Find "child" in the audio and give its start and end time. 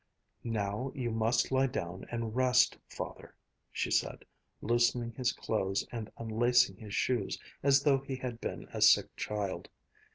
9.15-9.69